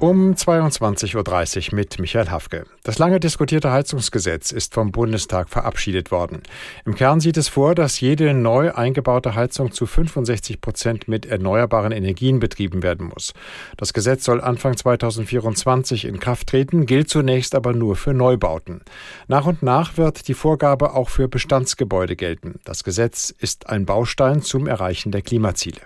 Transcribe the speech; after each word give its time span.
um 0.00 0.34
22.30 0.34 1.70
Uhr 1.70 1.74
mit 1.74 1.98
Michael 1.98 2.30
Hafke. 2.30 2.64
Das 2.84 2.98
lange 2.98 3.18
diskutierte 3.18 3.72
Heizungsgesetz 3.72 4.52
ist 4.52 4.74
vom 4.74 4.92
Bundestag 4.92 5.48
verabschiedet 5.48 6.10
worden. 6.10 6.42
Im 6.84 6.94
Kern 6.94 7.20
sieht 7.20 7.36
es 7.36 7.48
vor, 7.48 7.74
dass 7.74 8.00
jede 8.00 8.32
neu 8.32 8.72
eingebaute 8.72 9.34
Heizung 9.34 9.72
zu 9.72 9.86
65 9.86 10.60
Prozent 10.60 11.08
mit 11.08 11.26
erneuerbaren 11.26 11.92
Energien 11.92 12.38
betrieben 12.38 12.82
werden 12.82 13.08
muss. 13.08 13.34
Das 13.76 13.92
Gesetz 13.92 14.24
soll 14.24 14.40
Anfang 14.40 14.76
2024 14.76 16.04
in 16.04 16.20
Kraft 16.20 16.46
treten, 16.48 16.86
gilt 16.86 17.10
zunächst 17.10 17.54
aber 17.54 17.72
nur 17.72 17.96
für 17.96 18.14
Neubauten. 18.14 18.82
Nach 19.26 19.46
und 19.46 19.62
nach 19.62 19.96
wird 19.96 20.28
die 20.28 20.34
Vorgabe 20.34 20.94
auch 20.94 21.08
für 21.08 21.28
Bestandsgebäude 21.28 22.14
gelten. 22.14 22.60
Das 22.64 22.84
Gesetz 22.84 23.34
ist 23.36 23.68
ein 23.68 23.84
Baustein 23.84 24.42
zum 24.42 24.66
Erreichen 24.68 25.10
der 25.10 25.22
Klimaziele. 25.22 25.80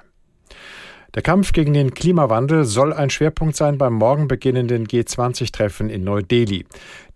Der 1.15 1.21
Kampf 1.21 1.53
gegen 1.53 1.75
den 1.75 1.93
Klimawandel 1.93 2.65
soll 2.65 2.95
ein 2.95 3.11
Schwerpunkt 3.11 3.55
sein 3.55 3.77
beim 3.77 3.93
morgen 3.93 4.29
beginnenden 4.29 4.87
G20-Treffen 4.87 5.91
in 5.91 6.05
Neu-Delhi. 6.05 6.65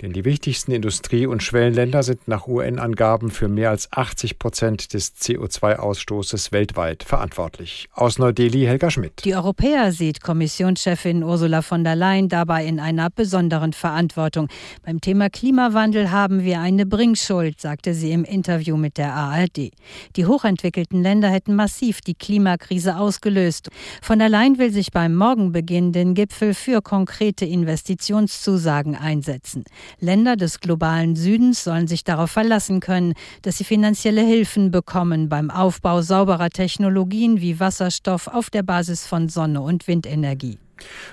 Denn 0.03 0.13
die 0.13 0.27
wichtigsten 0.27 0.73
Industrie- 0.73 1.25
und 1.25 1.43
Schwellenländer 1.43 2.03
sind 2.03 2.29
nach 2.29 2.47
UN-Angaben 2.47 3.31
für 3.31 3.49
mehr 3.49 3.71
als 3.71 3.91
80 3.91 4.39
Prozent 4.39 4.93
des 4.93 5.17
CO2-Ausstoßes 5.17 6.53
weltweit 6.53 7.05
verantwortlich. 7.05 7.89
Aus 7.95 8.19
Neu-Delhi 8.19 8.67
Helga 8.67 8.91
Schmidt. 8.91 9.25
Die 9.25 9.35
Europäer 9.35 9.91
sieht 9.93 10.21
Kommissionschefin 10.21 11.23
Ursula 11.23 11.63
von 11.63 11.83
der 11.83 11.97
Leyen 11.97 12.29
dabei 12.29 12.67
in 12.67 12.79
einer 12.79 13.09
besonderen 13.09 13.73
Verantwortung. 13.73 14.49
Beim 14.85 15.01
Thema 15.01 15.31
Klimawandel 15.31 16.11
haben 16.11 16.45
wir 16.45 16.61
eine 16.61 16.85
Bringschuld, 16.85 17.63
sagte 17.63 17.95
sie 17.95 18.13
im 18.13 18.25
Interview 18.25 18.77
mit 18.77 18.99
der 18.99 19.15
ARD. 19.15 19.71
Die 20.17 20.27
hochentwickelten 20.27 21.03
Länder 21.03 21.31
hätten 21.31 21.55
massiv 21.55 22.03
die 22.03 22.15
Klimakrise 22.15 22.99
ausgelöst. 22.99 23.71
Von 24.03 24.19
der 24.19 24.29
Leyen 24.29 24.59
will 24.59 24.73
sich 24.73 24.91
beim 24.91 25.15
morgen 25.15 25.53
beginnenden 25.53 26.15
Gipfel 26.15 26.55
für 26.55 26.83
konkrete 26.83 27.45
Investitionszusagen 27.45 28.97
einsetzen. 28.97 29.65
Länder 30.01 30.37
des 30.37 30.61
globalen 30.61 31.17
Südens 31.17 31.65
sollen 31.65 31.87
sich 31.87 32.05
darauf 32.05 32.31
verlassen 32.31 32.81
können, 32.81 33.15
dass 33.43 33.59
sie 33.59 33.65
finanzielle 33.65 34.23
Hilfen 34.23 34.71
bekommen 34.71 35.29
beim 35.29 35.51
Aufbau 35.51 36.03
sauberer 36.03 36.51
Technologien 36.51 37.41
wie 37.41 37.61
Wasserstoff 37.61 38.29
auf 38.29 38.51
der 38.51 38.63
Basis 38.63 39.07
von 39.07 39.29
Sonne- 39.29 39.63
und 39.63 39.87
Windenergie. 39.89 40.59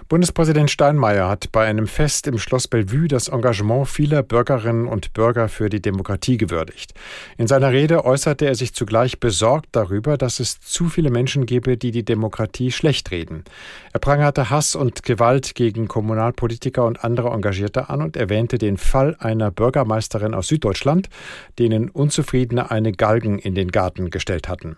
Bundespräsident 0.10 0.70
Steinmeier 0.70 1.30
hat 1.30 1.52
bei 1.52 1.66
einem 1.66 1.88
Fest 1.88 2.28
im 2.28 2.38
Schloss 2.38 2.68
Bellevue 2.68 3.08
das 3.08 3.30
Engagement 3.30 3.88
vieler 3.88 4.22
Bürgerinnen 4.22 4.88
und 4.88 5.14
Bürger 5.14 5.48
für 5.48 5.70
die 5.70 5.82
Demokratie 5.82 6.38
gewürdigt. 6.38 6.94
In 7.38 7.48
seiner 7.48 7.72
Rede 7.72 8.06
äußerte 8.06 8.46
er 8.46 8.56
sich 8.56 8.74
zugleich 8.74 9.20
besorgt 9.20 9.70
darüber, 9.72 10.18
dass 10.18 10.40
es 10.40 10.60
zu 10.60 10.90
viele 10.90 11.10
Menschen 11.10 11.46
gebe, 11.46 11.78
die 11.78 11.92
die 11.92 12.06
Demokratie 12.06 12.72
schlecht 12.72 13.12
reden. 13.12 13.44
Er 13.94 14.00
prangerte 14.00 14.50
Hass 14.50 14.76
und 14.76 15.04
Gewalt 15.04 15.56
gegen 15.56 15.88
Kommunalpolitiker 15.88 16.86
und 16.86 17.04
andere 17.04 17.30
Engagierte 17.30 17.90
an 17.90 18.02
und 18.02 18.18
erwähnte 18.18 18.58
den 18.58 18.78
Fall 18.78 19.16
einer 19.20 19.52
Bürgermeisterin 19.52 20.34
aus 20.34 20.48
Süddeutschland, 20.48 21.10
denen 21.60 21.90
Unzufriedene 21.90 22.72
eine 22.72 22.92
Galgen 22.92 23.40
in 23.40 23.56
den 23.56 23.72
Garten 23.72 24.10
gestellt 24.10 24.50
hatten. 24.50 24.78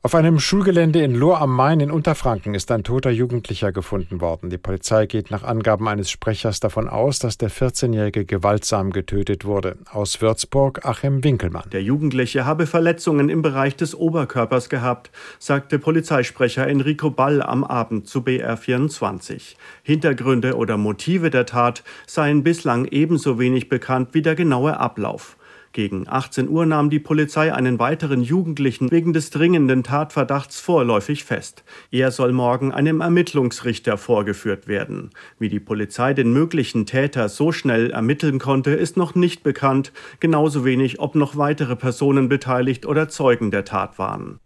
Auf 0.00 0.14
einem 0.14 0.38
Schulgelände 0.38 1.02
in 1.02 1.16
Lohr 1.16 1.40
am 1.40 1.52
Main 1.56 1.80
in 1.80 1.90
Unterfranken 1.90 2.54
ist 2.54 2.70
ein 2.70 2.84
toter 2.84 3.10
Jugendlicher 3.10 3.72
gefunden 3.72 4.20
worden. 4.20 4.48
Die 4.48 4.56
Polizei 4.56 5.06
geht 5.06 5.32
nach 5.32 5.42
Angaben 5.42 5.88
eines 5.88 6.08
Sprechers 6.08 6.60
davon 6.60 6.88
aus, 6.88 7.18
dass 7.18 7.36
der 7.36 7.50
14-Jährige 7.50 8.24
gewaltsam 8.24 8.92
getötet 8.92 9.44
wurde. 9.44 9.76
Aus 9.90 10.20
Würzburg 10.20 10.86
Achim 10.86 11.24
Winkelmann. 11.24 11.68
Der 11.72 11.82
Jugendliche 11.82 12.46
habe 12.46 12.66
Verletzungen 12.66 13.28
im 13.28 13.42
Bereich 13.42 13.74
des 13.74 13.96
Oberkörpers 13.96 14.68
gehabt, 14.68 15.10
sagte 15.40 15.80
Polizeisprecher 15.80 16.68
Enrico 16.68 17.10
Ball 17.10 17.42
am 17.42 17.64
Abend 17.64 18.06
zu 18.06 18.20
BR24. 18.20 19.56
Hintergründe 19.82 20.54
oder 20.54 20.76
Motive 20.76 21.30
der 21.30 21.44
Tat 21.44 21.82
seien 22.06 22.44
bislang 22.44 22.84
ebenso 22.84 23.40
wenig 23.40 23.68
bekannt 23.68 24.10
wie 24.12 24.22
der 24.22 24.36
genaue 24.36 24.78
Ablauf. 24.78 25.37
Gegen 25.72 26.08
18 26.08 26.48
Uhr 26.48 26.66
nahm 26.66 26.90
die 26.90 26.98
Polizei 26.98 27.52
einen 27.52 27.78
weiteren 27.78 28.22
Jugendlichen 28.22 28.90
wegen 28.90 29.12
des 29.12 29.30
dringenden 29.30 29.82
Tatverdachts 29.82 30.60
vorläufig 30.60 31.24
fest. 31.24 31.64
Er 31.90 32.10
soll 32.10 32.32
morgen 32.32 32.72
einem 32.72 33.00
Ermittlungsrichter 33.00 33.98
vorgeführt 33.98 34.66
werden. 34.66 35.10
Wie 35.38 35.48
die 35.48 35.60
Polizei 35.60 36.14
den 36.14 36.32
möglichen 36.32 36.86
Täter 36.86 37.28
so 37.28 37.52
schnell 37.52 37.90
ermitteln 37.90 38.38
konnte, 38.38 38.70
ist 38.70 38.96
noch 38.96 39.14
nicht 39.14 39.42
bekannt, 39.42 39.92
genauso 40.20 40.64
wenig, 40.64 41.00
ob 41.00 41.14
noch 41.14 41.36
weitere 41.36 41.76
Personen 41.76 42.28
beteiligt 42.28 42.86
oder 42.86 43.08
Zeugen 43.08 43.50
der 43.50 43.64
Tat 43.64 43.98
waren. 43.98 44.40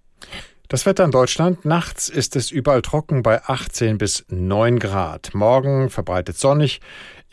Das 0.72 0.86
Wetter 0.86 1.04
in 1.04 1.10
Deutschland. 1.10 1.66
Nachts 1.66 2.08
ist 2.08 2.34
es 2.34 2.50
überall 2.50 2.80
trocken 2.80 3.22
bei 3.22 3.44
18 3.44 3.98
bis 3.98 4.24
9 4.30 4.78
Grad. 4.78 5.34
Morgen 5.34 5.90
verbreitet 5.90 6.38
sonnig. 6.38 6.80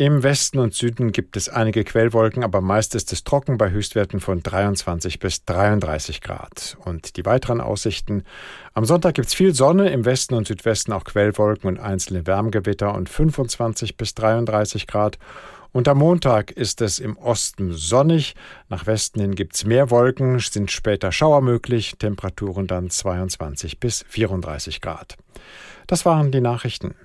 Im 0.01 0.23
Westen 0.23 0.59
und 0.59 0.73
Süden 0.73 1.11
gibt 1.11 1.35
es 1.35 1.49
einige 1.49 1.83
Quellwolken, 1.83 2.41
aber 2.41 2.61
meist 2.61 2.95
ist 2.95 3.11
es 3.11 3.25
trocken 3.25 3.57
bei 3.57 3.69
Höchstwerten 3.69 4.21
von 4.21 4.41
23 4.41 5.19
bis 5.19 5.43
33 5.43 6.21
Grad. 6.21 6.77
Und 6.85 7.17
die 7.17 7.25
weiteren 7.25 7.59
Aussichten. 7.59 8.23
Am 8.73 8.85
Sonntag 8.85 9.15
gibt 9.15 9.27
es 9.27 9.33
viel 9.33 9.53
Sonne, 9.53 9.89
im 9.89 10.05
Westen 10.05 10.35
und 10.35 10.47
Südwesten 10.47 10.93
auch 10.93 11.03
Quellwolken 11.03 11.67
und 11.67 11.81
einzelne 11.81 12.25
Wärmgewitter 12.25 12.95
und 12.95 13.09
25 13.09 13.97
bis 13.97 14.15
33 14.15 14.87
Grad. 14.87 15.19
Und 15.73 15.89
am 15.89 15.97
Montag 15.97 16.51
ist 16.51 16.79
es 16.79 16.99
im 16.99 17.17
Osten 17.17 17.73
sonnig, 17.73 18.35
nach 18.69 18.85
Westen 18.85 19.19
hin 19.19 19.35
gibt 19.35 19.55
es 19.55 19.65
mehr 19.65 19.91
Wolken, 19.91 20.39
sind 20.39 20.71
später 20.71 21.11
Schauer 21.11 21.41
möglich, 21.41 21.95
Temperaturen 21.99 22.67
dann 22.67 22.89
22 22.89 23.81
bis 23.81 24.05
34 24.07 24.79
Grad. 24.79 25.17
Das 25.87 26.05
waren 26.05 26.31
die 26.31 26.39
Nachrichten. 26.39 26.95